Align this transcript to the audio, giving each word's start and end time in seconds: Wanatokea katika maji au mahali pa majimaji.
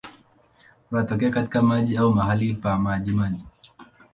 Wanatokea 0.91 1.29
katika 1.29 1.61
maji 1.61 1.97
au 1.97 2.13
mahali 2.13 2.53
pa 2.53 2.79
majimaji. 2.79 3.45